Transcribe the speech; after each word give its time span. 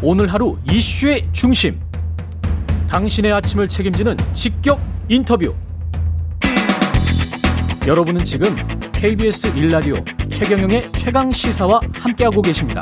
오늘 0.00 0.32
하루 0.32 0.56
이슈의 0.70 1.28
중심. 1.32 1.80
당신의 2.88 3.32
아침을 3.32 3.68
책임지는 3.68 4.16
직격 4.32 4.80
인터뷰. 5.08 5.52
여러분은 7.84 8.22
지금 8.22 8.54
KBS 8.92 9.48
일라디오 9.56 9.96
최경영의 10.30 10.92
최강 10.92 11.32
시사와 11.32 11.80
함께하고 11.94 12.40
계십니다. 12.42 12.80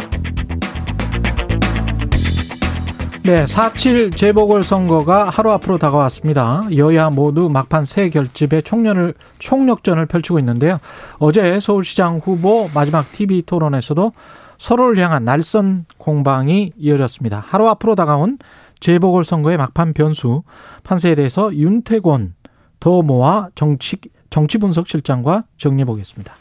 네, 3.22 3.44
4.7 3.44 4.14
재보궐선거가 4.14 5.30
하루 5.30 5.51
앞으로 5.53 5.78
다가왔습니다. 5.78 6.64
여야 6.76 7.08
모두 7.08 7.48
막판 7.48 7.87
새 7.87 8.10
결집의 8.10 8.62
총련을, 8.62 9.14
총력전을 9.38 10.04
펼치고 10.04 10.38
있는데요. 10.40 10.78
어제 11.19 11.60
서울시장 11.60 12.21
후보 12.22 12.69
마지막 12.74 13.10
TV 13.10 13.42
토론에서도 13.42 14.12
서로를 14.59 14.99
향한 14.99 15.25
날선 15.25 15.87
공방이 15.99 16.73
이어졌습니다. 16.77 17.43
하루 17.47 17.69
앞으로 17.69 17.95
다가온 17.95 18.38
재보궐선거의 18.80 19.56
막판 19.56 19.92
변수, 19.92 20.42
판세에 20.84 21.14
대해서 21.14 21.55
윤태곤 21.55 22.34
더 22.80 23.02
모아 23.02 23.48
정치, 23.55 23.97
정치 24.30 24.59
분석 24.59 24.88
실장과 24.88 25.45
정리해 25.56 25.84
보겠습니다. 25.84 26.34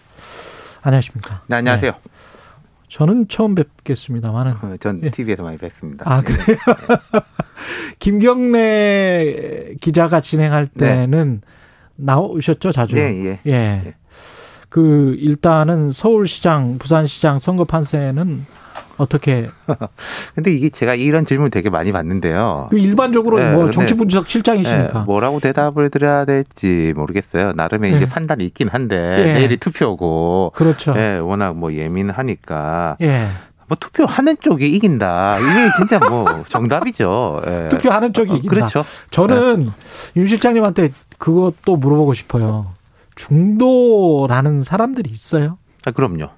안녕하십니까. 0.82 1.42
네, 1.48 1.56
안녕하세요. 1.58 1.92
네. 1.92 1.98
저는 2.88 3.28
처음 3.28 3.56
뵙겠습니다만은. 3.56 4.54
어, 4.62 4.78
전 4.80 5.02
TV에서 5.02 5.44
많이 5.44 5.58
뵀습니다. 5.58 6.02
아, 6.06 6.22
그래요? 6.22 6.46
네. 6.46 7.20
김경래 8.00 9.76
기자가 9.82 10.22
진행할 10.22 10.68
네. 10.76 10.88
때는 11.02 11.42
네. 11.42 11.48
나오셨죠, 11.96 12.72
자주? 12.72 12.96
네, 12.96 13.26
예. 13.26 13.52
예. 13.52 13.96
예. 14.76 14.82
그, 14.82 15.16
일단은 15.20 15.92
서울시장, 15.92 16.78
부산시장 16.78 17.40
선거 17.40 17.64
판세는 17.64 18.46
어떻게? 18.98 19.50
근데 20.36 20.54
이게 20.54 20.70
제가 20.70 20.96
이런 20.96 21.26
질문 21.26 21.50
되게 21.50 21.70
많이 21.70 21.92
받는데요. 21.92 22.68
그 22.70 22.78
일반적으로 22.78 23.40
네, 23.40 23.52
뭐 23.52 23.72
정치 23.72 23.96
분석 23.96 24.30
실장이시니까 24.30 25.00
네, 25.00 25.06
뭐라고 25.06 25.40
대답을 25.40 25.90
드려야 25.90 26.26
될지 26.26 26.94
모르겠어요. 26.96 27.54
나름의 27.54 27.92
네. 27.92 27.98
이제 27.98 28.06
판단이 28.08 28.46
있긴 28.46 28.70
한데 28.70 29.26
예. 29.28 29.34
내일이 29.34 29.58
투표고 29.58 30.52
그렇죠. 30.56 30.94
예, 30.98 31.18
워낙 31.18 31.56
뭐 31.56 31.74
예민하니까. 31.74 32.98
예. 33.02 33.28
뭐 33.68 33.76
투표하는 33.80 34.38
쪽이 34.42 34.70
이긴다. 34.70 35.40
이게 35.40 35.72
진짜 35.78 36.08
뭐 36.08 36.26
정답이죠. 36.50 37.42
예. 37.48 37.70
투표하는 37.70 38.14
쪽이 38.14 38.32
어, 38.32 38.36
이긴다. 38.36 38.54
그렇죠. 38.54 38.86
저는 39.10 39.66
네. 39.66 39.72
윤 40.18 40.28
실장님한테 40.28 40.92
그것도 41.18 41.78
물어보고 41.78 42.14
싶어요. 42.14 42.75
중도라는 43.16 44.64
사람들이 44.64 45.10
있어요? 45.10 45.58
아, 45.86 45.92
그럼요. 45.92 46.30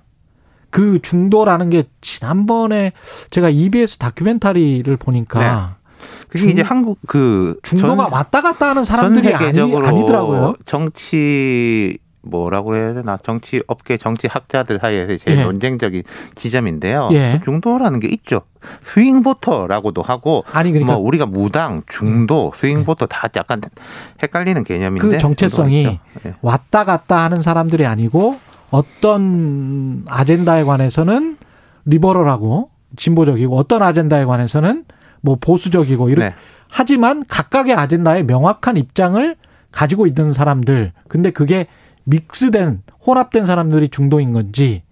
그 0.70 1.00
중도라는 1.02 1.70
게 1.70 1.86
지난번에 2.02 2.92
제가 3.30 3.50
EBS 3.50 3.98
다큐멘터리를 3.98 4.98
보니까 4.98 5.40
네. 5.40 6.08
그게 6.28 6.40
중, 6.40 6.50
이제 6.50 6.62
한국 6.62 7.00
그 7.08 7.58
중도가 7.64 8.06
전, 8.06 8.14
왔다 8.14 8.42
갔다 8.42 8.70
하는 8.70 8.84
사람들이 8.84 9.34
아니, 9.34 9.60
아니더라고요. 9.60 10.56
정치 10.66 11.98
뭐라고 12.28 12.76
해야 12.76 12.94
되나 12.94 13.18
정치 13.24 13.64
업계 13.68 13.98
정치 13.98 14.28
학자들 14.28 14.80
사이에서 14.80 15.18
제일 15.18 15.40
예. 15.40 15.44
논쟁적인 15.44 16.04
지점인데요. 16.36 17.10
예. 17.12 17.38
그 17.40 17.46
중도라는 17.46 18.00
게 18.00 18.08
있죠. 18.08 18.42
스윙 18.84 19.24
보터라고도 19.24 20.02
하고 20.02 20.44
아니 20.52 20.72
그러니까 20.72 20.94
뭐 20.94 21.06
우리가 21.06 21.26
무당, 21.26 21.84
중도, 21.88 22.52
스윙 22.56 22.86
보터 22.86 23.06
다 23.06 23.28
약간 23.36 23.62
헷갈리는 24.22 24.64
개념인데 24.64 25.08
그 25.08 25.18
정체성이 25.18 26.00
예. 26.26 26.34
왔다 26.42 26.84
갔다 26.84 27.24
하는 27.24 27.42
사람들이 27.42 27.86
아니고 27.86 28.38
어떤 28.70 30.04
아젠다에 30.08 30.64
관해서는 30.64 31.38
리버럴하고 31.86 32.70
진보적이고 32.96 33.58
어떤 33.58 33.82
아젠다에 33.82 34.26
관해서는 34.26 34.86
뭐 35.22 35.38
보수적이고 35.40 36.10
이렇게 36.10 36.30
네. 36.30 36.36
하지만 36.70 37.24
각각의 37.28 37.74
아젠다에 37.74 38.24
명확한 38.24 38.78
입장을 38.78 39.36
가지고 39.72 40.08
있는 40.08 40.34
사람들 40.34 40.92
근데 41.08 41.32
그게 41.32 41.68
믹스된 42.08 42.84
혼합된 43.06 43.46
사람들이 43.46 43.90
중도인 43.90 44.34
건지 44.34 44.84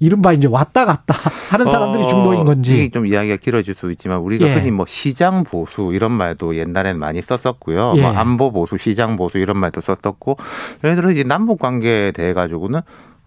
이른바 0.00 0.32
이제 0.32 0.48
왔다 0.48 0.84
갔다 0.84 1.14
하는 1.50 1.66
사람들이 1.66 2.04
어, 2.04 2.06
중도인 2.06 2.44
건지 2.44 2.90
좀 2.92 3.06
이야기가 3.06 3.36
길어질 3.36 3.74
수 3.74 3.90
있지만 3.92 4.18
우리가 4.18 4.46
예. 4.46 4.54
흔히 4.54 4.70
뭐 4.70 4.86
시장 4.86 5.44
보수 5.44 5.92
이런 5.94 6.12
말도 6.12 6.56
옛날에는 6.56 6.98
많이 6.98 7.22
썼었고요. 7.22 7.92
뭐 7.92 7.96
예. 7.96 8.02
뭐 8.02 8.10
안보 8.10 8.50
보수, 8.50 8.76
시장 8.76 9.16
보수 9.16 9.38
이런 9.38 9.58
말도 9.58 9.80
썼었고 9.80 10.36
예를 10.82 10.96
들어 10.96 11.10
이제 11.10 11.22
남북 11.22 11.58
관계에 11.58 12.10
대해 12.10 12.32
가지고는 12.32 12.80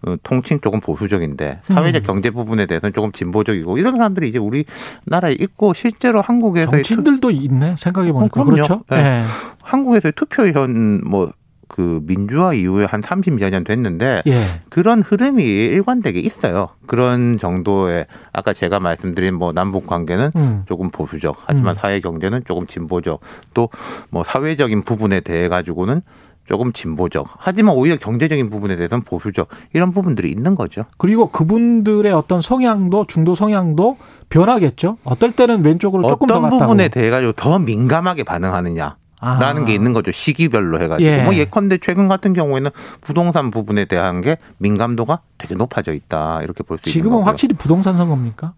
어, 0.06 0.14
통칭 0.22 0.60
조금 0.60 0.80
보수적인데 0.80 1.62
사회적 1.64 2.02
음. 2.02 2.06
경제 2.06 2.30
부분에 2.30 2.66
대해서는 2.66 2.92
조금 2.92 3.10
진보적이고 3.10 3.78
이런 3.78 3.96
사람들이 3.96 4.28
이제 4.28 4.38
우리 4.38 4.64
나라에 5.04 5.32
있고 5.40 5.74
실제로 5.74 6.20
한국에서 6.20 6.70
정치인들도 6.70 7.30
있네 7.30 7.74
생각해 7.76 8.12
보니까 8.12 8.40
어, 8.40 8.44
그렇죠. 8.44 8.82
네. 8.90 9.02
네. 9.02 9.24
한국에서의 9.62 10.12
투표현 10.14 11.02
뭐 11.04 11.32
그 11.78 12.00
민주화 12.02 12.54
이후에 12.54 12.86
한 12.86 13.00
30여 13.00 13.50
년 13.50 13.62
됐는데 13.62 14.22
예. 14.26 14.46
그런 14.68 15.00
흐름이 15.00 15.44
일관되게 15.44 16.18
있어요. 16.18 16.70
그런 16.88 17.38
정도의 17.38 18.06
아까 18.32 18.52
제가 18.52 18.80
말씀드린 18.80 19.34
뭐 19.36 19.52
남북 19.52 19.86
관계는 19.86 20.32
음. 20.34 20.64
조금 20.66 20.90
보수적 20.90 21.36
하지만 21.46 21.74
음. 21.74 21.74
사회 21.76 22.00
경제는 22.00 22.42
조금 22.48 22.66
진보적 22.66 23.20
또 23.54 23.68
뭐 24.10 24.24
사회적인 24.24 24.82
부분에 24.82 25.20
대해 25.20 25.48
가지고는 25.48 26.02
조금 26.48 26.72
진보적. 26.72 27.28
하지만 27.36 27.76
오히려 27.76 27.96
경제적인 27.96 28.48
부분에 28.50 28.74
대해서는 28.74 29.04
보수적. 29.04 29.48
이런 29.74 29.92
부분들이 29.92 30.30
있는 30.30 30.54
거죠. 30.54 30.84
그리고 30.96 31.28
그분들의 31.30 32.10
어떤 32.12 32.40
성향도 32.40 33.06
중도 33.06 33.34
성향도 33.34 33.98
변하겠죠. 34.30 34.96
어떨 35.04 35.30
때는 35.32 35.62
왼쪽으로 35.64 36.08
조금 36.08 36.26
더 36.26 36.38
어떤 36.38 36.58
부분에 36.58 36.88
대해 36.88 37.10
가지고 37.10 37.32
더 37.32 37.58
민감하게 37.58 38.24
반응하느냐. 38.24 38.96
아. 39.20 39.38
라는 39.40 39.64
게 39.64 39.74
있는 39.74 39.92
거죠. 39.92 40.10
시기별로 40.12 40.80
해가지고. 40.80 41.08
예. 41.08 41.22
뭐 41.24 41.34
예컨대 41.34 41.78
최근 41.78 42.08
같은 42.08 42.32
경우에는 42.32 42.70
부동산 43.00 43.50
부분에 43.50 43.84
대한 43.86 44.20
게 44.20 44.36
민감도가 44.58 45.20
되게 45.38 45.54
높아져 45.54 45.92
있다. 45.92 46.40
이렇게 46.42 46.62
볼 46.62 46.78
수 46.78 46.88
있는 46.88 46.92
거죠. 46.92 47.08
지금은 47.08 47.22
확실히 47.24 47.54
부동산 47.56 47.96
선거입니까? 47.96 48.52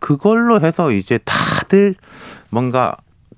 그걸로 0.00 0.60
해서 0.60 0.90
이제 0.92 1.18
다들 1.24 1.96
뭔가 2.50 2.96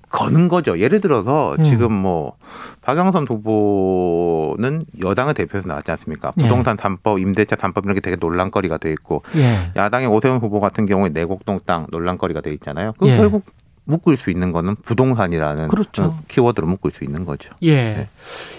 거는 0.09 0.47
거죠. 0.49 0.77
예를 0.77 0.99
들어서 1.01 1.55
음. 1.57 1.63
지금 1.63 1.93
뭐 1.93 2.33
박영선 2.81 3.25
후보는 3.27 4.83
여당을 5.01 5.33
대표해서 5.33 5.67
나왔지 5.69 5.89
않습니까? 5.91 6.31
예. 6.37 6.43
부동산 6.43 6.75
삼법 6.77 7.19
임대차 7.19 7.55
삼법 7.57 7.85
이런 7.85 7.95
게 7.95 8.01
되게 8.01 8.17
논란거리가 8.19 8.77
돼 8.77 8.91
있고 8.91 9.23
예. 9.37 9.71
야당의 9.75 10.07
오세훈 10.07 10.39
후보 10.39 10.59
같은 10.59 10.85
경우에 10.85 11.09
내곡동 11.09 11.61
땅 11.65 11.87
논란거리가 11.91 12.41
돼 12.41 12.51
있잖아요. 12.53 12.93
그 12.99 13.07
예. 13.07 13.17
결국 13.17 13.43
묶을 13.85 14.17
수 14.17 14.29
있는 14.29 14.51
거는 14.51 14.75
부동산이라는 14.83 15.67
그렇죠. 15.67 16.17
키워드로 16.27 16.67
묶을 16.67 16.91
수 16.91 17.03
있는 17.03 17.25
거죠. 17.25 17.49
예. 17.63 17.75
네. 17.75 18.09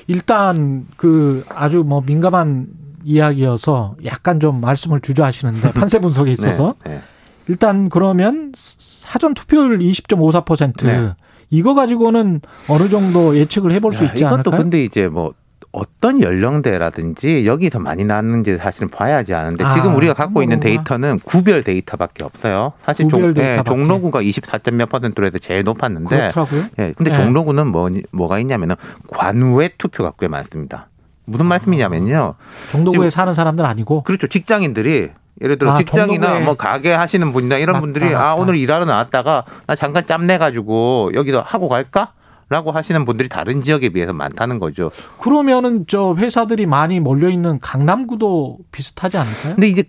일단 0.06 0.86
그 0.96 1.44
아주 1.48 1.84
뭐 1.86 2.02
민감한 2.04 2.66
이야기여서 3.04 3.96
약간 4.04 4.40
좀 4.40 4.60
말씀을 4.60 5.00
주저하시는데 5.00 5.72
판세 5.74 5.98
분석에 5.98 6.26
네, 6.26 6.32
있어서 6.32 6.74
네, 6.84 6.94
네. 6.94 7.00
일단 7.48 7.88
그러면 7.88 8.52
사전 8.54 9.34
투표율 9.34 9.78
20.54% 9.78 10.86
네. 10.86 11.14
이거 11.50 11.74
가지고는 11.74 12.40
어느 12.68 12.88
정도 12.88 13.36
예측을 13.36 13.72
해볼 13.72 13.94
수 13.94 14.04
있지 14.04 14.24
않을까요? 14.24 14.40
이것도 14.40 14.50
근데 14.56 14.84
이제 14.84 15.08
뭐 15.08 15.34
어떤 15.72 16.20
연령대라든지 16.20 17.46
여기서 17.46 17.78
많이 17.78 18.04
나왔는지 18.04 18.58
사실은 18.58 18.88
봐야지 18.88 19.32
하는데 19.32 19.64
아, 19.64 19.74
지금 19.74 19.96
우리가 19.96 20.12
갖고 20.12 20.42
있는 20.42 20.60
데이터는 20.60 21.18
구별 21.24 21.64
데이터밖에 21.64 22.24
없어요. 22.24 22.74
사실 22.84 23.08
종, 23.08 23.32
네, 23.32 23.62
종로구가 23.64 24.20
24. 24.20 24.58
몇 24.72 24.90
퍼센트로 24.90 25.26
해서 25.26 25.38
제일 25.38 25.64
높았는데 25.64 26.14
그렇더라고요. 26.14 26.64
예, 26.78 26.92
근데 26.94 27.10
네. 27.10 27.16
종로구는 27.16 27.68
뭐 27.68 27.88
뭐가 28.10 28.38
있냐면은 28.38 28.76
관외 29.08 29.70
투표가 29.78 30.12
꽤 30.20 30.28
많습니다. 30.28 30.88
무슨 31.24 31.46
아, 31.46 31.48
말씀이냐면요. 31.50 32.34
종로구에 32.70 33.08
사는 33.08 33.32
사람들 33.32 33.64
아니고 33.64 34.02
그렇죠. 34.02 34.26
직장인들이 34.26 35.10
예를 35.40 35.56
들어 35.56 35.72
아, 35.72 35.78
직장이나. 35.78 36.40
뭐 36.40 36.54
가게 36.54 36.92
하시는 36.92 37.32
분이나 37.32 37.56
이런 37.56 37.72
맞다, 37.74 37.80
분들이 37.80 38.12
맞다. 38.12 38.30
아 38.30 38.34
오늘 38.34 38.56
일하러 38.56 38.84
나왔다가 38.84 39.44
나 39.66 39.74
잠깐 39.74 40.06
짬내 40.06 40.36
가지고 40.36 41.12
여기서 41.14 41.40
하고 41.40 41.68
갈까? 41.68 42.12
라고 42.52 42.70
하시는 42.70 43.06
분들이 43.06 43.30
다른 43.30 43.62
지역에 43.62 43.88
비해서 43.88 44.12
많다는 44.12 44.58
거죠. 44.58 44.90
그러면은 45.18 45.86
저 45.88 46.14
회사들이 46.14 46.66
많이 46.66 47.00
몰려 47.00 47.30
있는 47.30 47.58
강남구도 47.60 48.58
비슷하지 48.70 49.16
않을까요? 49.16 49.54
근데 49.54 49.68
이제 49.68 49.84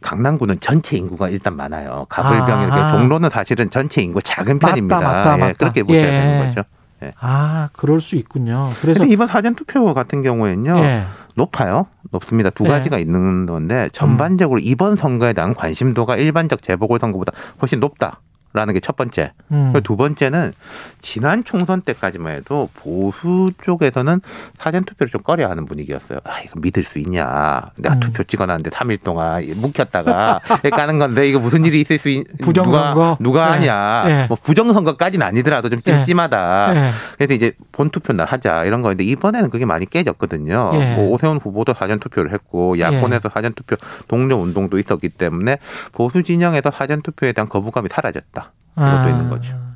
강남구는 0.00 0.60
전체 0.60 0.96
인구가 0.96 1.28
일단 1.28 1.56
많아요. 1.56 2.06
가불병 2.08 2.48
아. 2.48 2.62
이렇게 2.62 2.96
종로는 2.96 3.28
사실은 3.30 3.70
전체 3.70 4.02
인구 4.02 4.22
작은 4.22 4.60
편입니다. 4.60 5.00
맞다, 5.00 5.16
맞다, 5.16 5.34
예, 5.34 5.40
맞다. 5.40 5.52
그렇게 5.54 5.82
보셔야 5.82 6.06
예. 6.06 6.10
되는 6.10 6.46
거죠. 6.46 6.68
예. 7.02 7.12
아, 7.18 7.70
그럴 7.72 8.00
수 8.00 8.14
있군요. 8.14 8.70
그래서 8.80 9.04
이번 9.04 9.26
사전 9.26 9.56
투표 9.56 9.92
같은 9.92 10.22
경우에는요. 10.22 10.78
예. 10.78 11.06
높아요. 11.34 11.86
높습니다. 12.12 12.50
두 12.50 12.66
예. 12.66 12.68
가지가 12.68 12.98
있는 12.98 13.46
건데 13.46 13.88
전반적으로 13.92 14.60
음. 14.60 14.64
이번 14.64 14.94
선거에 14.94 15.32
대한 15.32 15.54
관심도가 15.54 16.14
일반적 16.14 16.62
재보궐 16.62 17.00
선거보다 17.00 17.32
훨씬 17.60 17.80
높다. 17.80 18.20
라는 18.52 18.74
게 18.74 18.80
첫 18.80 18.96
번째. 18.96 19.32
음. 19.52 19.72
두 19.84 19.96
번째는 19.96 20.52
지난 21.00 21.44
총선 21.44 21.82
때까지만 21.82 22.34
해도 22.34 22.68
보수 22.74 23.50
쪽에서는 23.62 24.20
사전 24.58 24.82
투표를 24.84 25.10
좀 25.10 25.20
꺼려 25.22 25.48
하는 25.48 25.64
분위기였어요. 25.66 26.18
아, 26.24 26.40
이거 26.40 26.58
믿을 26.58 26.82
수 26.82 26.98
있냐. 26.98 27.62
내가 27.78 27.94
음. 27.94 28.00
투표 28.00 28.24
찍어놨는데 28.24 28.70
3일 28.70 29.02
동안 29.04 29.44
묵혔다가 29.56 30.40
까는 30.72 30.98
건데 30.98 31.28
이거 31.28 31.38
무슨 31.38 31.64
일이 31.64 31.80
있을 31.82 31.98
수 31.98 32.08
있, 32.08 32.24
부정선거? 32.42 33.00
누가, 33.00 33.16
누가 33.20 33.44
네. 33.46 33.68
하냐. 33.68 34.04
네. 34.08 34.26
뭐 34.26 34.36
부정선거까지는 34.42 35.24
아니더라도 35.26 35.68
좀 35.68 35.80
네. 35.82 35.92
찜찜하다. 35.92 36.72
예. 36.74 36.90
그래서 37.16 37.34
이제 37.34 37.52
본투표 37.72 38.12
날 38.12 38.26
하자 38.26 38.64
이런 38.64 38.82
거인데 38.82 39.04
이번에는 39.04 39.50
그게 39.50 39.64
많이 39.66 39.86
깨졌거든요. 39.86 40.70
예. 40.74 40.94
뭐 40.96 41.10
오세훈 41.10 41.38
후보도 41.38 41.74
사전 41.74 42.00
투표를 42.00 42.32
했고 42.32 42.78
야권에서 42.78 43.30
사전 43.32 43.52
투표 43.54 43.76
동료 44.08 44.36
운동도 44.36 44.78
있었기 44.78 45.10
때문에 45.10 45.58
보수 45.92 46.22
진영에서 46.22 46.70
사전 46.70 47.02
투표에 47.02 47.32
대한 47.32 47.48
거부감이 47.48 47.88
사라졌다. 47.90 48.39
이것도 48.76 49.08
있는 49.08 49.30
거죠. 49.30 49.54
아. 49.54 49.70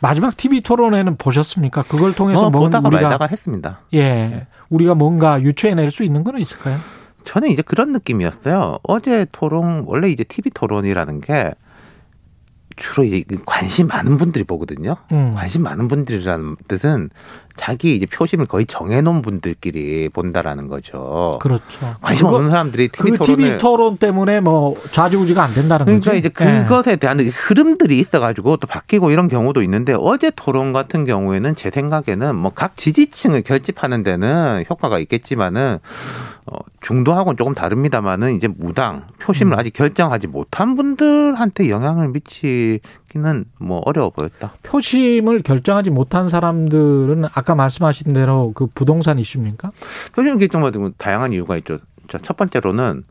마지막 0.00 0.36
TV 0.36 0.60
토론회는 0.60 1.16
보셨습니까? 1.16 1.82
그걸 1.82 2.14
통해서 2.14 2.46
어, 2.46 2.50
뭔 2.50 2.64
보다가 2.64 2.88
우리가 2.88 3.26
했습니다. 3.30 3.80
예 3.94 4.46
우리가 4.68 4.94
뭔가 4.94 5.40
유추해낼 5.40 5.90
수 5.90 6.02
있는 6.02 6.22
건 6.22 6.38
있을까요? 6.38 6.78
저는 7.24 7.50
이제 7.50 7.62
그런 7.62 7.92
느낌이었어요. 7.92 8.78
어제 8.82 9.26
토론 9.32 9.84
원래 9.86 10.08
이제 10.08 10.22
TV 10.22 10.50
토론이라는 10.54 11.20
게 11.20 11.52
주로 12.76 13.04
이제 13.04 13.24
관심 13.46 13.88
많은 13.88 14.18
분들이 14.18 14.44
보거든요. 14.44 14.96
음. 15.12 15.34
관심 15.34 15.62
많은 15.62 15.88
분들이라는 15.88 16.56
뜻은 16.68 17.10
자기 17.56 17.96
이제 17.96 18.06
표심을 18.06 18.46
거의 18.46 18.66
정해놓은 18.66 19.22
분들끼리 19.22 20.08
본다라는 20.10 20.68
거죠. 20.68 21.38
그렇죠. 21.40 21.94
관심 22.00 22.26
그거- 22.26 22.36
없는 22.36 22.50
사람들이 22.50 22.88
TV 22.88 23.10
그 23.12 23.16
토론을 23.18 23.36
TV 23.46 23.58
토론 23.58 23.96
때문에 23.96 24.40
뭐 24.40 24.74
좌지우지가 24.92 25.42
안 25.42 25.54
된다는 25.54 25.86
그러니까 25.86 26.10
거지. 26.12 26.18
이제 26.18 26.28
예. 26.40 26.62
그것에 26.64 26.96
대한 26.96 27.18
흐름들이 27.20 27.98
있어가지고 27.98 28.58
또 28.58 28.66
바뀌고 28.66 29.10
이런 29.10 29.28
경우도 29.28 29.62
있는데 29.62 29.94
어제 29.98 30.30
토론 30.36 30.72
같은 30.72 31.04
경우에는 31.04 31.54
제 31.54 31.70
생각에는 31.70 32.34
뭐 32.36 32.52
각 32.54 32.76
지지층을 32.76 33.42
결집하는 33.42 34.02
데는 34.02 34.64
효과가 34.70 34.98
있겠지만은 35.00 35.78
어, 36.46 36.56
중도하고는 36.80 37.36
조금 37.36 37.54
다릅니다만은 37.54 38.34
이제 38.36 38.48
무당 38.48 39.02
표심을 39.20 39.54
음. 39.54 39.58
아직 39.58 39.72
결정하지 39.72 40.28
못한 40.28 40.76
분들한테 40.76 41.68
영향을 41.68 42.08
미치 42.08 42.80
기는 43.16 43.44
뭐 43.58 43.80
어려워 43.84 44.10
보였다. 44.10 44.52
표심을 44.62 45.42
결정하지 45.42 45.90
못한 45.90 46.28
사람들은 46.28 47.24
아까 47.34 47.54
말씀하신 47.54 48.12
대로 48.12 48.52
그 48.54 48.66
부동산 48.66 49.18
이슈입니까? 49.18 49.72
표심 50.14 50.38
결정받으면 50.38 50.82
뭐 50.82 50.92
다양한 50.98 51.32
이유가 51.32 51.56
있죠. 51.58 51.78
자, 52.08 52.18
첫 52.22 52.36
번째로는 52.36 53.04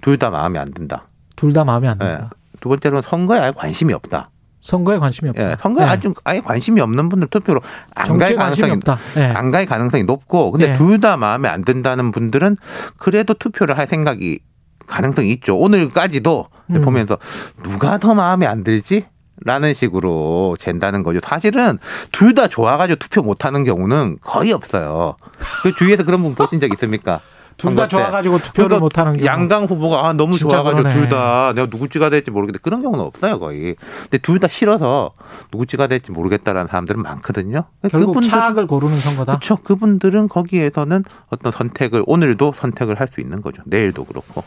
둘 0.00 0.16
다 0.18 0.30
마음에 0.30 0.58
안 0.58 0.72
든다. 0.72 1.06
둘 1.36 1.52
다 1.52 1.64
마음에 1.64 1.88
안 1.88 1.98
예. 2.00 2.06
든다. 2.06 2.30
두 2.60 2.68
번째로는 2.68 3.02
선거에 3.02 3.38
아예 3.40 3.50
관심이 3.52 3.92
없다. 3.92 4.30
선거에 4.60 4.98
관심이 4.98 5.30
없다. 5.30 5.50
예, 5.52 5.56
선거에 5.58 5.84
예. 5.84 5.88
아주 5.88 6.14
아예 6.24 6.40
관심이 6.40 6.80
없는 6.80 7.08
분들 7.08 7.28
투표로 7.28 7.60
안 7.94 8.18
갈 8.18 8.34
가능성이 8.36 8.72
없다. 8.72 8.98
예. 9.16 9.24
안갈 9.26 9.66
가능성이 9.66 10.04
높고 10.04 10.52
근데 10.52 10.72
예. 10.72 10.76
둘다 10.76 11.16
마음에 11.16 11.48
안 11.48 11.64
든다는 11.64 12.10
분들은 12.12 12.56
그래도 12.96 13.34
투표를 13.34 13.76
할 13.78 13.86
생각이 13.86 14.40
가능성이 14.86 15.30
있죠. 15.32 15.56
오늘까지도 15.56 16.46
음. 16.70 16.82
보면서 16.82 17.18
누가 17.62 17.98
더 17.98 18.14
마음에 18.14 18.46
안 18.46 18.64
들지? 18.64 19.04
라는 19.44 19.74
식으로 19.74 20.56
잰다는 20.58 21.02
거죠. 21.02 21.20
사실은 21.22 21.78
둘 22.12 22.34
다 22.34 22.46
좋아가지고 22.48 22.98
투표 22.98 23.22
못하는 23.22 23.64
경우는 23.64 24.18
거의 24.20 24.52
없어요. 24.52 25.16
그 25.62 25.72
주위에서 25.72 26.04
그런 26.04 26.22
분 26.22 26.34
보신 26.34 26.60
적 26.60 26.70
있습니까? 26.72 27.20
둘 27.58 27.74
다. 27.74 27.88
좋아가지고 27.88 28.38
투표를 28.38 28.68
그러니까 28.68 28.78
못하는 28.84 29.16
경우. 29.16 29.26
양강 29.26 29.64
후보가 29.64 30.06
아, 30.08 30.12
너무 30.12 30.38
좋아가지고. 30.38 30.92
둘 30.92 31.08
다 31.08 31.52
내가 31.54 31.66
누구 31.66 31.88
찍어야 31.88 32.08
될지 32.08 32.30
모르겠는데 32.30 32.60
그런 32.62 32.82
경우는 32.82 33.04
없어요 33.04 33.40
거의. 33.40 33.74
근데 34.02 34.18
둘 34.18 34.38
다 34.38 34.46
싫어서 34.46 35.10
누구 35.50 35.66
찍어야 35.66 35.88
될지 35.88 36.12
모르겠다라는 36.12 36.68
사람들은 36.68 37.02
많거든요. 37.02 37.64
결국 37.90 38.14
그분들은- 38.18 38.30
차악을 38.30 38.68
고르는 38.68 38.96
선거다. 38.98 39.32
그렇죠. 39.38 39.56
그분들은 39.56 40.28
거기에서는 40.28 41.02
어떤 41.30 41.50
선택을 41.50 42.04
오늘도 42.06 42.52
선택을 42.56 43.00
할 43.00 43.08
수 43.12 43.20
있는 43.20 43.42
거죠. 43.42 43.62
내일도 43.66 44.04
그렇고. 44.04 44.44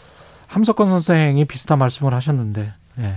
함석권 0.47 0.87
선생이 0.87 1.43
비슷한 1.45 1.79
말씀을 1.79 2.13
하셨는데 2.13 2.71
예. 2.99 3.15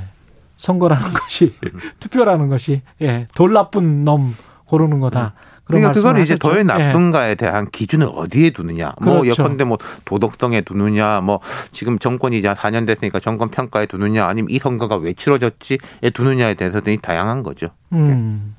선거라는 0.57 1.05
것이 1.13 1.55
투표라는 2.01 2.49
것이 2.49 2.83
예. 3.03 3.27
돌 3.35 3.53
나쁜 3.53 4.05
놈 4.05 4.35
고르는 4.67 5.01
거다. 5.01 5.35
그런 5.65 5.81
그러니까 5.81 5.93
그걸 5.93 6.23
이제 6.23 6.35
하셨죠. 6.35 6.49
더 6.49 6.59
예. 6.59 6.63
나쁜가에 6.63 7.35
대한 7.37 7.71
기준을 7.71 8.11
어디에 8.15 8.51
두느냐. 8.51 8.95
뭐 9.01 9.21
그렇죠. 9.21 9.43
예컨대 9.43 9.65
뭐 9.65 9.79
도덕성에 10.05 10.61
두느냐. 10.61 11.21
뭐 11.23 11.41
지금 11.73 11.99
정권이 11.99 12.39
이제 12.39 12.53
4년 12.53 12.87
됐으니까 12.87 13.21
정권 13.21 13.49
평가에 13.49 13.87
두느냐. 13.87 14.27
아니면 14.27 14.51
이 14.51 14.59
선거가 14.59 14.97
왜 14.97 15.15
치러졌지에 15.15 15.79
두느냐에 16.13 16.55
대해서는 16.55 16.99
다양한 17.01 17.43
거죠. 17.43 17.69
음. 17.93 18.55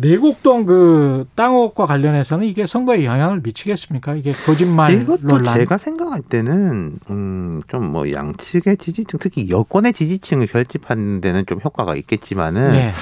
내곡동 0.00 0.64
그 0.64 1.26
땅옥과 1.34 1.86
관련해서는 1.86 2.46
이게 2.46 2.66
선거에 2.66 3.04
영향을 3.04 3.40
미치겠습니까? 3.42 4.14
이게 4.14 4.32
거짓말 4.32 5.02
이것도 5.02 5.26
논란. 5.26 5.54
제가 5.58 5.78
생각할 5.78 6.22
때는 6.22 6.98
음, 7.10 7.62
좀 7.68 7.90
뭐 7.90 8.10
양측의 8.10 8.76
지지층 8.78 9.18
특히 9.20 9.50
여권의 9.50 9.92
지지층을 9.92 10.46
결집하는 10.46 11.20
데는 11.20 11.44
좀 11.46 11.58
효과가 11.62 11.96
있겠지만은 11.96 12.74
예. 12.74 12.92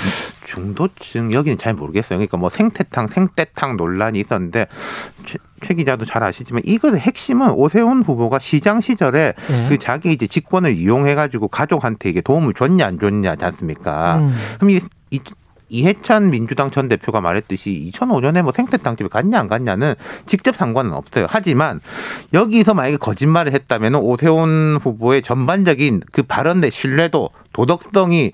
중도층 0.47 1.33
여기는 1.33 1.59
잘 1.59 1.75
모르겠어요. 1.75 2.19
그러니까 2.19 2.39
뭐 2.39 2.49
생태탕 2.49 3.09
생떼탕 3.09 3.77
논란이 3.77 4.19
있었는데 4.21 4.67
최, 5.27 5.39
최 5.63 5.75
기자도 5.75 6.07
잘 6.07 6.23
아시지만 6.23 6.63
이것의 6.65 7.01
핵심은 7.01 7.51
오세훈 7.51 8.03
후보가 8.03 8.39
시장 8.39 8.81
시절에 8.81 9.35
예. 9.51 9.67
그 9.69 9.79
자기 9.79 10.13
이제 10.13 10.27
직권을 10.27 10.75
이용해 10.75 11.15
가지고 11.15 11.49
가족한테 11.49 12.09
이게 12.09 12.21
도움을 12.23 12.55
줬냐 12.55 12.87
안 12.87 12.99
줬냐지 12.99 13.45
않습니까? 13.45 14.19
음. 14.21 14.35
그럼 14.57 14.71
이, 14.71 14.81
이 15.11 15.21
이해찬 15.69 16.31
민주당 16.31 16.71
전 16.71 16.89
대표가 16.89 17.21
말했듯이 17.21 17.91
2005년에 17.93 18.43
뭐 18.43 18.53
생태탕 18.53 18.97
집에 18.97 19.09
갔냐 19.09 19.39
안 19.39 19.49
갔냐는 19.49 19.95
직접 20.27 20.57
상관은 20.57 20.93
없어요. 20.93 21.27
하지만 21.29 21.81
여기서 22.33 22.75
만약에 22.75 22.97
거짓말을 22.97 23.53
했다면 23.53 23.97
오세훈 23.97 24.79
후보의 24.81 25.23
전반적인 25.23 26.03
그 26.13 26.23
발언의 26.23 26.71
신뢰도 26.71 27.31
도덕성이 27.53 28.33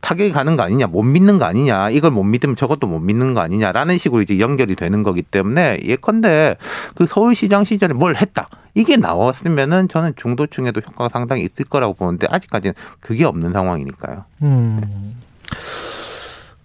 타격이 0.00 0.32
가는 0.32 0.56
거 0.56 0.62
아니냐, 0.62 0.86
못 0.86 1.02
믿는 1.02 1.38
거 1.38 1.44
아니냐, 1.44 1.90
이걸 1.90 2.12
못 2.12 2.22
믿으면 2.22 2.56
저것도 2.56 2.86
못 2.86 3.00
믿는 3.00 3.34
거 3.34 3.40
아니냐라는 3.40 3.98
식으로 3.98 4.22
이제 4.22 4.38
연결이 4.38 4.76
되는 4.76 5.02
거기 5.02 5.22
때문에 5.22 5.80
예컨대 5.84 6.56
그 6.94 7.06
서울시장 7.06 7.64
시절에 7.64 7.94
뭘 7.94 8.16
했다. 8.16 8.48
이게 8.74 8.96
나왔으면은 8.96 9.88
저는 9.88 10.12
중도층에도 10.16 10.80
효과가 10.80 11.08
상당히 11.08 11.42
있을 11.42 11.64
거라고 11.64 11.94
보는데 11.94 12.28
아직까지는 12.30 12.74
그게 13.00 13.24
없는 13.24 13.52
상황이니까요. 13.52 14.24
음. 14.42 15.14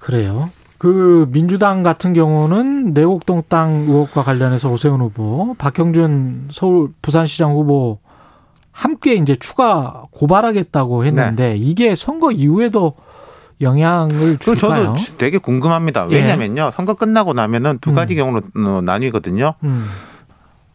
그래요. 0.04 0.50
그 0.78 1.30
민주당 1.32 1.82
같은 1.82 2.12
경우는 2.12 2.94
내곡동 2.94 3.44
땅 3.48 3.86
의혹과 3.88 4.22
관련해서 4.22 4.70
오세훈 4.70 5.00
후보, 5.00 5.56
박형준 5.58 6.50
서울 6.52 6.90
부산시장 7.02 7.54
후보 7.54 8.00
함께 8.74 9.14
이제 9.14 9.38
추가 9.40 10.04
고발하겠다고 10.12 11.06
했는데 11.06 11.56
이게 11.56 11.96
선거 11.96 12.32
이후에도 12.32 12.96
영향을 13.62 14.38
그 14.40 14.56
줄까요? 14.56 14.95
저도 14.98 15.18
되게 15.18 15.38
궁금합니다. 15.38 16.07
예. 16.10 16.16
왜냐면요. 16.16 16.72
선거 16.74 16.95
끝나고 16.95 17.31
나면은 17.31 17.80
두 17.80 17.94
가지 17.94 18.16
음. 18.16 18.18
경우로 18.18 18.42
어, 18.56 18.81
나뉘거든요. 18.81 19.54
음. 19.64 19.86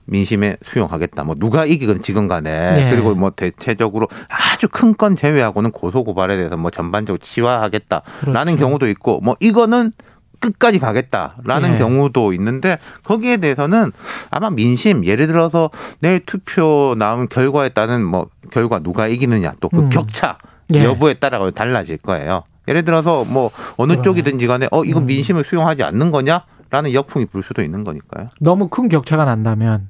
민심에 0.09 0.57
수용하겠다. 0.65 1.25
뭐 1.25 1.35
누가 1.39 1.65
이기건 1.65 2.03
지건 2.03 2.29
간에 2.29 2.51
예. 2.51 2.91
그리고 2.91 3.15
뭐 3.15 3.31
대체적으로 3.31 4.09
아주 4.29 4.69
큰 4.69 4.95
건 4.99 5.15
제외하고는 5.15 5.71
고소 5.71 6.03
고발에 6.03 6.37
대해서 6.37 6.57
뭐 6.57 6.71
전반적으로 6.71 7.19
치화하겠다라는 7.19 8.57
그렇죠. 8.57 8.57
경우도 8.57 8.89
있고 8.89 9.21
뭐 9.21 9.37
이거는 9.39 9.93
끝까지 10.41 10.79
가겠다라는 10.79 11.75
예. 11.75 11.79
경우도 11.79 12.33
있는데 12.33 12.79
거기에 13.05 13.37
대해서는 13.39 13.93
아마 14.31 14.51
민심 14.51 15.05
예를 15.05 15.27
들어서 15.27 15.71
내일 16.01 16.25
투표 16.25 16.95
나온 16.99 17.29
결과에 17.29 17.69
따른 17.71 18.05
뭐 18.05 18.29
결과 18.51 18.79
누가 18.79 19.07
이기느냐 19.09 19.55
또그 19.61 19.79
음. 19.79 19.89
격차 19.89 20.39
예. 20.75 20.85
여부에 20.85 21.15
따라 21.15 21.51
달라질 21.51 21.99
거예요. 21.99 22.45
예를 22.67 22.85
들어서 22.85 23.25
뭐 23.33 23.51
어느 23.77 23.93
그러네. 23.93 24.03
쪽이든지 24.03 24.47
간에 24.47 24.69
어 24.71 24.85
이거 24.85 25.01
음. 25.01 25.07
민심을 25.07 25.45
수용하지 25.45 25.83
않는 25.85 26.11
거냐라는 26.11 26.93
역풍이 26.93 27.27
불 27.27 27.43
수도 27.43 27.63
있는 27.63 27.85
거니까요. 27.85 28.29
너무 28.41 28.69
큰 28.69 28.89
격차가 28.89 29.25
난다면 29.25 29.89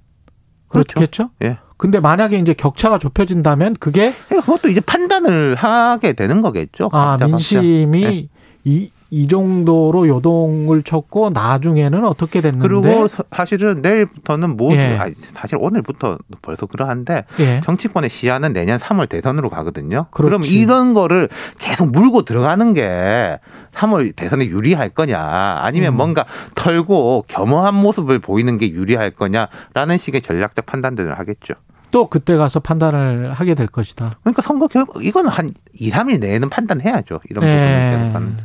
그렇죠. 0.68 0.94
그렇겠죠? 0.94 1.30
예. 1.42 1.58
근데 1.76 2.00
만약에 2.00 2.36
이제 2.38 2.54
격차가 2.54 2.98
좁혀진다면 2.98 3.76
그게 3.78 4.12
그러니까 4.26 4.46
그것도 4.46 4.68
이제 4.68 4.80
판단을 4.80 5.54
하게 5.54 6.12
되는 6.12 6.42
거겠죠. 6.42 6.90
아. 6.92 7.16
민심이 7.20 8.00
네. 8.00 8.28
이, 8.64 8.90
이 9.10 9.26
정도로 9.26 10.06
요동을 10.06 10.82
쳤고 10.82 11.30
나중에는 11.30 12.04
어떻게 12.04 12.42
됐는데 12.42 12.68
그리고 12.68 13.06
사- 13.08 13.22
사실은 13.32 13.80
내일부터는 13.80 14.56
모두 14.56 14.76
예. 14.76 14.98
아니, 14.98 15.14
사실 15.32 15.56
오늘부터 15.58 16.18
벌써 16.42 16.66
그러한데 16.66 17.24
예. 17.40 17.60
정치권의 17.64 18.10
시야는 18.10 18.52
내년 18.52 18.78
3월 18.78 19.08
대선으로 19.08 19.48
가거든요. 19.48 20.06
그렇지. 20.10 20.28
그럼 20.28 20.44
이런 20.44 20.92
거를 20.92 21.30
계속 21.58 21.90
물고 21.90 22.22
들어가는 22.22 22.74
게 22.74 23.38
3월 23.72 24.14
대선에 24.14 24.44
유리할 24.46 24.90
거냐 24.90 25.18
아니면 25.62 25.94
음. 25.94 25.96
뭔가 25.96 26.26
털고 26.54 27.24
겸허한 27.28 27.74
모습을 27.74 28.18
보이는 28.18 28.58
게 28.58 28.70
유리할 28.70 29.12
거냐라는 29.12 29.96
식의 29.98 30.20
전략적 30.20 30.66
판단들을 30.66 31.18
하겠죠. 31.18 31.54
또 31.90 32.08
그때 32.08 32.36
가서 32.36 32.60
판단을 32.60 33.32
하게 33.32 33.54
될 33.54 33.66
것이다. 33.68 34.18
그러니까 34.22 34.42
선거 34.42 34.66
결과 34.68 34.92
이건 35.00 35.26
한 35.28 35.48
2, 35.72 35.90
3일 35.90 36.20
내에는 36.20 36.50
판단해야죠. 36.50 37.20
이런 37.30 37.44
예. 37.44 37.48
부분에 37.48 37.96
대해서는. 37.96 38.36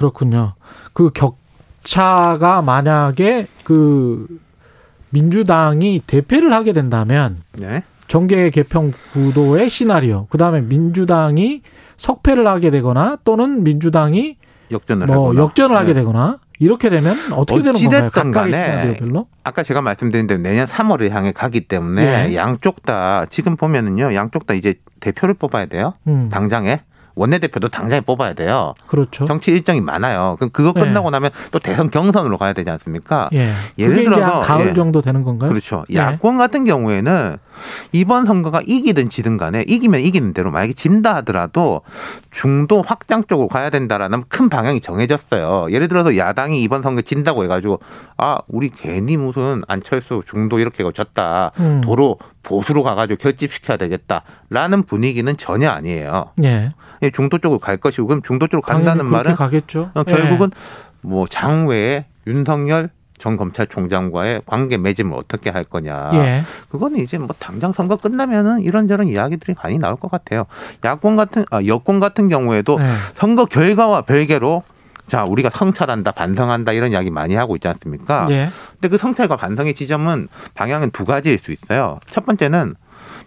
그렇군요. 0.00 0.54
그 0.94 1.10
격차가 1.12 2.62
만약에 2.62 3.46
그 3.64 4.26
민주당이 5.10 6.02
대패를 6.06 6.54
하게 6.54 6.72
된다면 6.72 7.42
네. 7.52 7.82
정계 8.08 8.48
개편 8.48 8.92
구도의 9.12 9.68
시나리오, 9.68 10.26
그 10.30 10.38
다음에 10.38 10.62
민주당이 10.62 11.60
석패를 11.98 12.46
하게 12.46 12.70
되거나 12.70 13.18
또는 13.24 13.62
민주당이 13.62 14.36
역전을 14.70 15.06
뭐 15.06 15.16
하거나. 15.28 15.42
역전을 15.42 15.76
하게 15.76 15.88
네. 15.88 16.00
되거나 16.00 16.38
이렇게 16.58 16.88
되면 16.88 17.14
어떻게 17.32 17.62
되는 17.62 17.74
건가요? 17.78 18.10
각각의 18.10 18.52
시나리오별로? 18.52 19.26
아까 19.44 19.62
제가 19.62 19.82
말씀드린 19.82 20.26
대로 20.26 20.40
내년 20.40 20.66
3월을 20.66 21.10
향해 21.10 21.32
가기 21.32 21.68
때문에 21.68 22.30
예. 22.30 22.36
양쪽 22.36 22.82
다 22.86 23.26
지금 23.28 23.56
보면은요. 23.56 24.14
양쪽 24.14 24.46
다 24.46 24.54
이제 24.54 24.74
대표를 25.00 25.34
뽑아야 25.34 25.66
돼요. 25.66 25.92
음, 26.06 26.30
당장에 26.30 26.80
원내대표도 27.20 27.68
당장에 27.68 28.00
뽑아야 28.00 28.32
돼요. 28.32 28.72
그렇죠. 28.86 29.26
정치 29.26 29.50
일정이 29.50 29.82
많아요. 29.82 30.36
그럼 30.38 30.48
그거 30.52 30.72
예. 30.74 30.80
끝나고 30.80 31.10
나면 31.10 31.30
또 31.50 31.58
대선 31.58 31.90
경선으로 31.90 32.38
가야 32.38 32.54
되지 32.54 32.70
않습니까? 32.70 33.28
예. 33.34 33.52
예를 33.78 34.04
들어서, 34.04 34.40
한 34.40 34.42
가을 34.42 34.68
예. 34.68 34.72
정도 34.72 35.02
되는 35.02 35.22
건가요? 35.22 35.50
그렇죠. 35.50 35.84
예. 35.90 35.96
야권 35.96 36.38
같은 36.38 36.64
경우에는 36.64 37.36
이번 37.92 38.26
선거가 38.26 38.62
이기든 38.66 39.08
지든 39.08 39.36
간에 39.36 39.64
이기면 39.66 40.00
이기는 40.00 40.32
대로 40.32 40.50
만약에 40.50 40.72
진다 40.72 41.16
하더라도 41.16 41.82
중도 42.30 42.82
확장 42.82 43.24
쪽으로 43.24 43.48
가야 43.48 43.70
된다라는 43.70 44.24
큰 44.28 44.48
방향이 44.48 44.80
정해졌어요. 44.80 45.68
예를 45.70 45.88
들어서 45.88 46.16
야당이 46.16 46.62
이번 46.62 46.82
선거 46.82 47.02
진다고 47.02 47.44
해가지고 47.44 47.80
아 48.16 48.38
우리 48.48 48.70
괜히 48.70 49.16
무슨 49.16 49.62
안철수 49.68 50.22
중도 50.26 50.58
이렇게 50.58 50.84
졌다. 50.90 51.52
음. 51.60 51.80
도로 51.82 52.18
보수로 52.42 52.82
가가지고 52.82 53.20
결집시켜야 53.20 53.76
되겠다라는 53.76 54.84
분위기는 54.84 55.36
전혀 55.36 55.70
아니에요. 55.70 56.32
예. 56.42 56.72
예, 57.02 57.10
중도 57.10 57.38
쪽으로 57.38 57.58
갈 57.58 57.76
것이고 57.76 58.06
그럼 58.06 58.22
중도 58.22 58.46
쪽으로 58.46 58.62
간다는 58.62 59.08
말은 59.08 59.34
가겠죠. 59.34 59.90
어, 59.94 60.02
예. 60.06 60.12
결국은 60.12 60.50
뭐 61.02 61.26
장외에 61.26 62.06
윤석열 62.26 62.90
전 63.20 63.36
검찰총장과의 63.36 64.42
관계 64.46 64.78
맺음을 64.78 65.16
어떻게 65.16 65.50
할 65.50 65.64
거냐. 65.64 66.10
예. 66.14 66.42
그거는 66.70 67.00
이제 67.00 67.18
뭐 67.18 67.28
당장 67.38 67.72
선거 67.72 67.96
끝나면은 67.96 68.60
이런저런 68.60 69.08
이야기들이 69.08 69.54
많이 69.62 69.78
나올 69.78 69.96
것 69.96 70.10
같아요. 70.10 70.46
야권 70.84 71.16
같은 71.16 71.44
아, 71.50 71.62
여권 71.66 72.00
같은 72.00 72.28
경우에도 72.28 72.78
예. 72.80 72.84
선거 73.14 73.44
결과와 73.44 74.02
별개로 74.02 74.62
자 75.06 75.24
우리가 75.24 75.50
성찰한다 75.50 76.12
반성한다 76.12 76.72
이런 76.72 76.92
이야기 76.92 77.10
많이 77.10 77.34
하고 77.34 77.56
있지 77.56 77.68
않습니까? 77.68 78.26
예. 78.30 78.48
근데 78.72 78.88
그 78.88 78.96
성찰과 78.96 79.36
반성의 79.36 79.74
지점은 79.74 80.28
방향은 80.54 80.90
두 80.92 81.04
가지일 81.04 81.38
수 81.38 81.52
있어요. 81.52 82.00
첫 82.08 82.24
번째는 82.24 82.74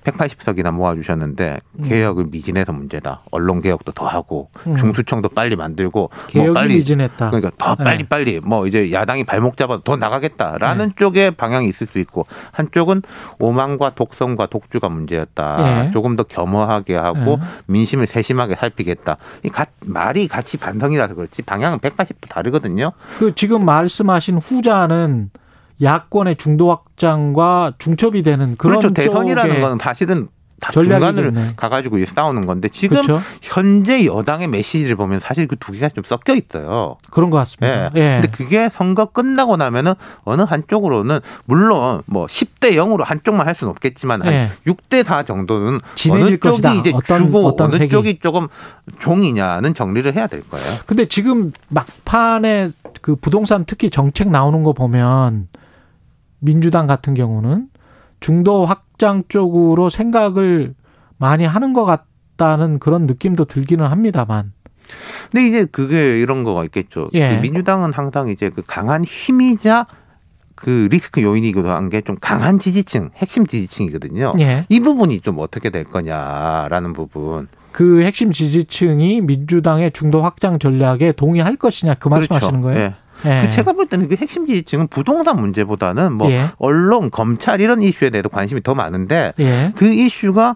180석이나 0.04 0.72
모아주셨는데 0.72 1.60
음. 1.80 1.84
개혁을 1.88 2.26
미진해서 2.32 2.74
문제다. 2.74 3.22
언론 3.32 3.62
개혁도 3.62 3.92
더 3.94 4.06
하고 4.08 4.50
음. 4.68 4.76
중수청도 4.76 5.30
빨리 5.30 5.56
만들고 5.56 6.10
개혁이 6.28 6.48
뭐 6.50 6.54
빨리 6.54 6.76
미진했다. 6.76 7.30
그러니까 7.30 7.52
더 7.58 7.76
네. 7.76 7.84
빨리 7.84 8.04
빨리 8.04 8.40
뭐 8.40 8.68
이제 8.68 8.92
야당이 8.92 9.24
발목 9.24 9.58
잡아도 9.58 9.82
더 9.84 9.96
나가겠다라는 9.96 10.88
네. 10.90 10.94
쪽의 10.98 11.32
방향이 11.32 11.68
있을 11.70 11.88
수 11.88 12.00
있고 12.00 12.26
한쪽은 12.52 13.02
오만과 13.40 13.92
독성과 13.92 14.48
독주가 14.48 14.90
문제였다. 14.90 15.56
네. 15.86 15.92
조금 15.92 16.16
더 16.16 16.24
겸허하게 16.24 16.96
하고 16.96 17.38
네. 17.38 17.42
민심을 17.68 18.06
세심하게 18.08 18.56
살피겠다. 18.56 19.18
이 19.44 19.50
가- 19.50 19.66
말이 19.86 20.28
같이 20.28 20.58
반성이라서 20.58 21.16
그렇지 21.16 21.42
방향은 21.44 21.80
180도 21.80 22.30
다르거든요. 22.30 22.92
그 23.20 23.34
지금 23.36 23.66
말씀하신 23.66 24.38
후자는 24.38 25.30
야권의 25.84 26.38
중도 26.38 26.70
확장과 26.72 27.74
중첩이 27.78 28.24
되는 28.24 28.56
그런 28.58 28.80
그렇죠. 28.80 28.94
대선이라는 28.94 29.62
건 29.62 29.78
사실은 29.80 30.28
다. 30.62 30.72
중간을 30.72 31.56
가가지고 31.58 31.98
싸우는 32.06 32.46
건데 32.46 32.70
지금 32.70 33.02
그렇죠. 33.02 33.22
현재 33.42 34.06
여당의 34.06 34.48
메시지를 34.48 34.96
보면 34.96 35.20
사실 35.20 35.46
그 35.46 35.58
두 35.58 35.74
개가 35.74 35.90
좀 35.90 36.06
섞여 36.08 36.34
있어요. 36.36 36.96
그런 37.12 37.30
것 37.30 37.36
같습니다. 37.40 37.92
예. 37.98 38.00
예. 38.00 38.22
근데 38.22 38.30
그게 38.32 38.70
선거 38.70 39.08
끝나고 39.08 39.58
나면은 39.58 39.94
어느 40.24 40.42
한쪽으로는 40.44 41.20
물론 41.44 42.02
뭐 42.06 42.28
10대 42.28 42.75
0으로 42.75 43.04
한쪽만 43.04 43.46
할 43.46 43.56
수는 43.56 43.72
없겠지만 43.72 44.22
한 44.22 44.32
예. 44.32 44.50
6대 44.66 45.04
4 45.04 45.24
정도는 45.24 45.82
어느 46.12 46.25
쪽이 46.25 46.38
것이다. 46.38 46.74
이제 46.75 46.92
어떤- 46.96 47.25
주고 47.25 47.46
어떤 47.46 47.68
어느 47.68 47.78
색이. 47.80 47.92
쪽이 47.92 48.20
조금 48.24 48.48
종이냐는 49.00 49.74
정리를 49.74 50.13
해야 50.16 50.28
될 50.28 50.48
거예요. 50.50 50.66
근데 50.86 51.04
지금 51.06 51.52
막판에 51.68 52.70
그 53.02 53.18
부동산 53.18 53.66
특히 53.66 53.90
정책 53.90 54.30
나오는 54.30 54.63
거 54.63 54.72
보면 54.72 55.50
민주당 56.44 56.88
같은 56.88 57.14
경우는 57.14 57.68
중도 58.20 58.66
확장 58.66 59.24
쪽으로 59.28 59.90
생각을 59.90 60.76
많이 61.18 61.46
하는 61.46 61.74
것 61.74 61.86
같다는 61.86 62.80
그런 62.80 63.06
느낌도 63.08 63.46
들기는 63.46 63.86
합니다만. 63.86 64.52
근데 65.32 65.48
이제 65.48 65.66
그게 65.66 66.20
이런 66.20 66.44
거가 66.44 66.66
있겠죠. 66.66 67.10
예. 67.14 67.36
그 67.36 67.42
민주당은 67.42 67.94
항상 67.94 68.28
이제 68.30 68.50
그 68.50 68.62
강한 68.66 69.04
힘이자 69.04 69.88
그 70.56 70.88
리스크 70.92 71.22
요인이기도 71.22 71.70
한 71.70 71.90
게 71.90 72.02
좀 72.02 72.18
강한 72.22 72.60
지지층, 72.60 73.10
핵심 73.16 73.46
지지층이거든요. 73.48 74.34
예. 74.40 74.66
이 74.70 74.80
부분이 74.80 75.22
좀 75.22 75.40
어떻게 75.40 75.70
될 75.70 75.84
거냐라는 75.86 76.94
부분. 76.94 77.48
그 77.72 78.04
핵심 78.04 78.32
지지층이 78.32 79.22
민주당의 79.22 79.92
중도 79.92 80.22
확장 80.22 80.60
전략에 80.60 81.14
동의할 81.14 81.56
것이냐 81.56 81.96
그 81.96 82.08
말씀하시는 82.10 82.62
거예요? 82.62 82.80
예. 82.80 82.94
예. 83.25 83.46
그 83.46 83.51
제가 83.51 83.74
볼 83.74 83.88
때는 83.88 84.08
그 84.08 84.15
핵심 84.15 84.46
지지층은 84.48 84.88
부동산 84.88 85.39
문제보다는 85.39 86.13
뭐 86.13 86.30
예. 86.32 86.46
언론, 86.58 87.10
검찰 87.10 87.62
이런 87.62 87.82
이슈에 87.82 88.10
대해서 88.10 88.30
관심이 88.30 88.62
더 88.62 88.75
많은데 88.75 89.34
예. 89.39 89.72
그 89.75 89.92
이슈가 89.92 90.56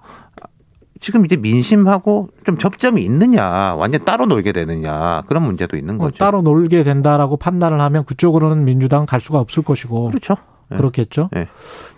지금 1.00 1.26
이제 1.26 1.38
민심하고 1.38 2.30
좀 2.44 2.58
접점이 2.58 3.04
있느냐, 3.04 3.76
완전 3.76 4.04
따로 4.04 4.26
놀게 4.26 4.52
되느냐 4.52 5.22
그런 5.28 5.44
문제도 5.44 5.78
있는 5.78 5.98
뭐 5.98 6.08
거죠. 6.08 6.18
따로 6.18 6.42
놀게 6.42 6.84
된다라고 6.84 7.38
판단을 7.38 7.80
하면 7.80 8.04
그쪽으로는 8.06 8.66
민주당 8.66 9.06
갈 9.06 9.22
수가 9.22 9.40
없을 9.40 9.64
것이고 9.64 10.08
그렇죠. 10.08 10.36
예. 10.72 10.76
그렇겠죠. 10.78 11.30
예. 11.36 11.48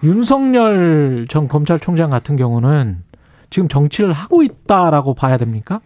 윤석열 0.04 1.26
전 1.30 1.48
검찰총장 1.48 2.10
같은 2.10 2.36
경우는 2.36 3.04
지금 3.50 3.68
정치를 3.68 4.14
하고 4.14 4.44
있다라고 4.44 5.14
봐야 5.16 5.38
됩니까? 5.38 5.80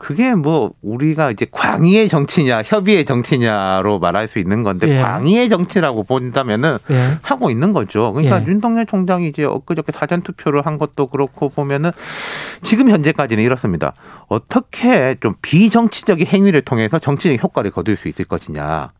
그게 0.00 0.34
뭐 0.34 0.72
우리가 0.80 1.30
이제 1.30 1.46
광의의 1.50 2.08
정치냐, 2.08 2.62
협의의 2.64 3.04
정치냐로 3.04 3.98
말할 3.98 4.28
수 4.28 4.38
있는 4.38 4.62
건데 4.62 4.88
예. 4.88 5.02
광의의 5.02 5.50
정치라고 5.50 6.04
본다면은 6.04 6.78
예. 6.90 7.18
하고 7.20 7.50
있는 7.50 7.74
거죠. 7.74 8.10
그러니까 8.14 8.42
예. 8.42 8.46
윤석열 8.46 8.86
총장이 8.86 9.28
이제 9.28 9.44
엊그저께 9.44 9.92
사전 9.92 10.22
투표를 10.22 10.64
한 10.64 10.78
것도 10.78 11.08
그렇고 11.08 11.50
보면은 11.50 11.90
지금 12.62 12.88
현재까지는 12.88 13.44
이렇습니다. 13.44 13.92
어떻게 14.28 15.16
좀 15.20 15.34
비정치적인 15.42 16.26
행위를 16.26 16.62
통해서 16.62 16.98
정치적 16.98 17.42
효과를 17.42 17.70
거둘 17.70 17.98
수 17.98 18.08
있을 18.08 18.24
것이냐. 18.24 18.92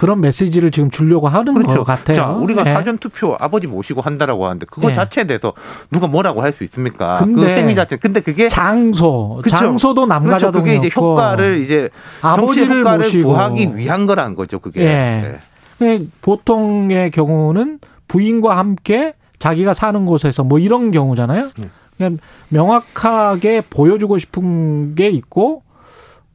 그런 0.00 0.22
메시지를 0.22 0.70
지금 0.70 0.90
주려고 0.90 1.28
하는 1.28 1.62
것 1.62 1.84
같아요. 1.84 2.16
자, 2.16 2.28
우리가 2.30 2.62
예. 2.64 2.72
사전 2.72 2.96
투표 2.96 3.36
아버지 3.38 3.66
모시고 3.66 4.00
한다라고 4.00 4.46
하는데 4.46 4.64
그거 4.64 4.90
예. 4.90 4.94
자체에 4.94 5.26
대해서 5.26 5.52
누가 5.90 6.06
뭐라고 6.06 6.40
할 6.40 6.54
수 6.54 6.64
있습니까? 6.64 7.18
그 7.18 7.26
근데 7.26 7.58
행위 7.58 7.74
자체. 7.74 7.96
근데 7.96 8.20
그게 8.20 8.48
장소, 8.48 9.40
그쵸. 9.42 9.54
장소도 9.54 10.06
그렇죠. 10.06 10.08
남가자동이었고 10.08 10.62
그게 10.62 10.76
이제 10.76 10.90
효과를 10.98 11.62
이제 11.62 11.90
아버지를 12.22 12.80
효과를 12.80 13.04
모시고 13.04 13.28
구하기 13.28 13.76
위한 13.76 14.06
거란 14.06 14.34
거죠. 14.36 14.58
그게. 14.58 14.80
예. 14.80 15.38
예, 15.82 16.00
보통의 16.22 17.10
경우는 17.10 17.80
부인과 18.08 18.56
함께 18.56 19.12
자기가 19.38 19.74
사는 19.74 20.06
곳에서 20.06 20.44
뭐 20.44 20.58
이런 20.58 20.92
경우잖아요. 20.92 21.50
네. 21.58 21.68
그냥 21.98 22.16
명확하게 22.48 23.64
보여주고 23.68 24.16
싶은 24.16 24.94
게 24.94 25.10
있고 25.10 25.62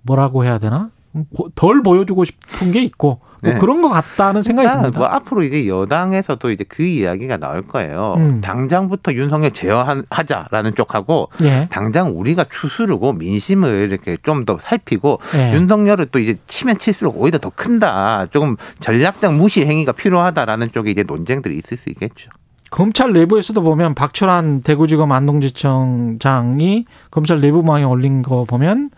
뭐라고 0.03 0.45
해야 0.45 0.59
되나? 0.59 0.91
보- 1.35 1.49
덜 1.55 1.81
보여주고 1.83 2.23
싶은 2.25 2.71
게 2.71 2.81
있고 2.83 3.19
뭐 3.41 3.53
네. 3.53 3.59
그런 3.59 3.81
것 3.81 3.89
같다는 3.89 4.41
생각이 4.41 4.65
그러니까 4.65 4.81
듭니다. 4.91 4.99
뭐 4.99 5.07
앞으로 5.07 5.43
이제 5.43 5.67
여당에서도 5.67 6.49
이제 6.51 6.63
그 6.67 6.83
이야기가 6.83 7.37
나올 7.37 7.61
거예요. 7.67 8.15
음. 8.17 8.41
당장부터 8.41 9.13
윤석열 9.13 9.51
제어하자라는 9.51 10.73
쪽하고 10.75 11.29
예. 11.43 11.67
당장 11.69 12.17
우리가 12.17 12.45
추스르고 12.49 13.13
민심을 13.13 13.87
이렇게 13.89 14.17
좀 14.23 14.45
더 14.45 14.57
살피고 14.59 15.19
예. 15.35 15.53
윤석열을 15.53 16.07
또 16.11 16.19
이제 16.19 16.37
치면 16.47 16.77
칠수록 16.79 17.19
오히려 17.21 17.37
더 17.39 17.49
큰다. 17.49 18.27
조금 18.31 18.57
전략적 18.79 19.33
무시 19.33 19.65
행위가 19.65 19.91
필요하다라는 19.91 20.71
쪽에 20.71 20.91
이제 20.91 21.03
논쟁들이 21.03 21.55
있을 21.57 21.77
수 21.77 21.89
있겠죠. 21.89 22.29
검찰 22.71 23.13
내부에서도 23.13 23.61
보면 23.61 23.93
박철환 23.95 24.61
대구지검 24.63 25.11
안동지청장이 25.11 26.85
검찰 27.11 27.39
내부망에 27.41 27.83
올린 27.83 28.21
거 28.21 28.43
보면 28.43 28.89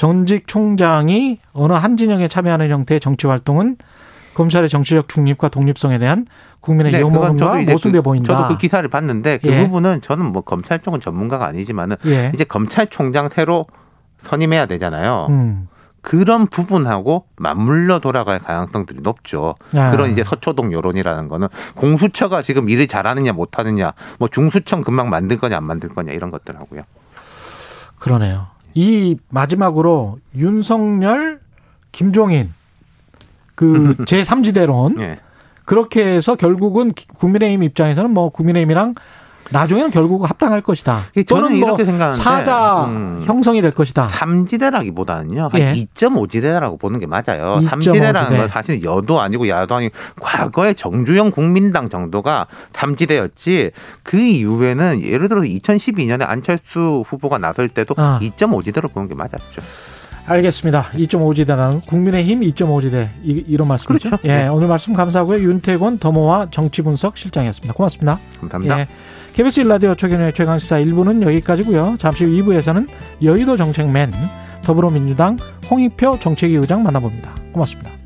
전직 0.00 0.46
총장이 0.46 1.40
어느 1.52 1.74
한 1.74 1.98
진영에 1.98 2.26
참여하는 2.26 2.70
형태의 2.70 3.00
정치 3.00 3.26
활동은 3.26 3.76
검찰의 4.32 4.70
정치적 4.70 5.10
중립과 5.10 5.50
독립성에 5.50 5.98
대한 5.98 6.24
국민의 6.60 6.92
네, 6.92 7.00
염원과 7.02 7.56
모순돼 7.70 7.98
그- 7.98 8.02
보인다. 8.02 8.34
저도 8.34 8.48
그 8.48 8.56
기사를 8.58 8.88
봤는데 8.88 9.40
그 9.42 9.48
예. 9.48 9.62
부분은 9.62 10.00
저는 10.00 10.24
뭐 10.24 10.40
검찰 10.40 10.78
쪽은 10.80 11.02
전문가가 11.02 11.44
아니지만은 11.44 11.98
예. 12.06 12.32
이제 12.34 12.44
검찰총장 12.44 13.28
새로 13.28 13.66
선임해야 14.22 14.64
되잖아요. 14.64 15.26
음. 15.28 15.68
그런 16.00 16.46
부분하고 16.46 17.26
맞물려 17.36 17.98
돌아갈 17.98 18.38
가능성들이 18.38 19.00
높죠. 19.02 19.54
아. 19.76 19.90
그런 19.90 20.12
이제 20.12 20.24
서초동 20.24 20.72
여론이라는 20.72 21.28
거는 21.28 21.48
공수처가 21.74 22.40
지금 22.40 22.70
일을 22.70 22.88
잘하느냐 22.88 23.34
못하느냐, 23.34 23.92
뭐 24.18 24.28
중수청 24.28 24.80
금방 24.80 25.10
만들 25.10 25.36
거냐 25.36 25.58
안 25.58 25.64
만들 25.64 25.90
거냐 25.90 26.12
이런 26.12 26.30
것들하고요. 26.30 26.80
그러네요. 27.98 28.46
이 28.74 29.16
마지막으로 29.28 30.18
윤석열, 30.34 31.40
김종인 31.92 32.52
그 33.54 33.94
제3지대론 34.06 35.00
예. 35.00 35.18
그렇게 35.64 36.04
해서 36.04 36.34
결국은 36.34 36.92
국민의힘 36.92 37.62
입장에서는 37.62 38.10
뭐 38.10 38.30
국민의힘이랑 38.30 38.94
나중에는 39.50 39.90
결국 39.90 40.28
합당할 40.28 40.60
것이다. 40.60 41.00
저는 41.14 41.24
또는 41.26 41.58
뭐 41.58 41.68
이렇게 41.70 41.84
생각하는데, 41.84 42.22
사자 42.22 42.84
음. 42.84 43.20
형성이 43.24 43.62
될 43.62 43.72
것이다. 43.72 44.08
삼지대라기보다는요 44.08 45.48
한 45.50 45.60
예. 45.60 45.74
2.5지대라고 45.74 46.78
보는 46.78 47.00
게 47.00 47.06
맞아요. 47.06 47.58
2.5 47.60 47.66
삼지대라는 47.66 48.20
지대. 48.24 48.36
건 48.36 48.48
사실 48.48 48.82
여도 48.84 49.20
아니고 49.20 49.48
야도 49.48 49.74
아니고 49.74 49.94
과거에 50.20 50.74
정주영 50.74 51.30
국민당 51.32 51.88
정도가 51.88 52.46
삼지대였지 52.72 53.70
그 54.02 54.18
이후에는 54.18 55.02
예를 55.02 55.28
들어서 55.28 55.46
2012년에 55.46 56.28
안철수 56.28 57.02
후보가 57.06 57.38
나설 57.38 57.68
때도 57.68 57.94
아. 57.96 58.18
2.5지대로 58.22 58.92
보는 58.92 59.08
게 59.08 59.14
맞았죠. 59.14 59.62
알겠습니다. 60.26 60.84
2.5지대라는 60.94 61.84
국민의힘 61.86 62.40
2.5지대 62.40 63.08
이, 63.24 63.56
런 63.56 63.66
말씀이죠. 63.66 64.10
그렇죠. 64.10 64.28
예, 64.28 64.42
네. 64.42 64.48
오늘 64.48 64.68
말씀 64.68 64.92
감사하고요. 64.92 65.40
윤태곤 65.40 65.98
더모와 65.98 66.48
정치분석 66.52 67.18
실장이었습니다. 67.18 67.74
고맙습니다. 67.74 68.20
감사합니다. 68.40 68.80
예. 68.80 68.86
KBS 69.34 69.60
일라디오 69.60 69.94
최경영의 69.94 70.32
최강시사 70.34 70.80
1부는 70.80 71.22
여기까지고요. 71.22 71.96
잠시 71.98 72.24
후 72.24 72.30
2부에서는 72.30 72.88
여의도 73.22 73.56
정책맨 73.56 74.12
더불어민주당 74.62 75.36
홍익표 75.70 76.18
정책위 76.20 76.56
의장 76.56 76.82
만나봅니다. 76.82 77.34
고맙습니다. 77.52 77.99